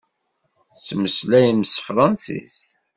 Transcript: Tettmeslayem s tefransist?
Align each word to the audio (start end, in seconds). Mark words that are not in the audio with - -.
Tettmeslayem 0.73 1.61
s 1.65 1.71
tefransist? 1.75 2.67